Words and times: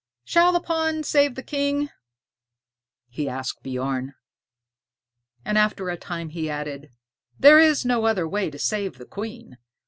"Shall 0.25 0.51
the 0.51 0.59
pawn 0.59 1.03
save 1.03 1.35
the 1.35 1.43
king?" 1.43 1.89
he 3.07 3.29
asked 3.29 3.59
of 3.59 3.63
Bjorn. 3.63 4.15
And 5.45 5.59
after 5.59 5.91
a 5.91 5.95
time 5.95 6.29
he 6.29 6.49
added: 6.49 6.89
"There 7.37 7.59
is 7.59 7.85
no 7.85 8.07
other 8.07 8.27
way 8.27 8.49
to 8.49 8.57
save 8.57 8.97
the 8.97 9.05
queen." 9.05 9.59